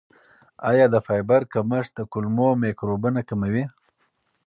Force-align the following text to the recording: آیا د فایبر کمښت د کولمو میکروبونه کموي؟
آیا 0.69 0.85
د 0.93 0.95
فایبر 1.05 1.41
کمښت 1.53 1.91
د 1.95 1.99
کولمو 2.11 2.49
میکروبونه 2.63 3.21
کموي؟ 3.29 3.63